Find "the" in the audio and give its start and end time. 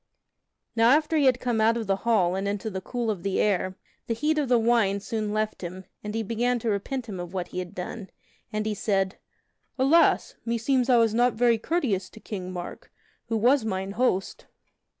1.85-1.97, 2.71-2.81, 3.21-3.39, 4.07-4.15, 4.49-4.57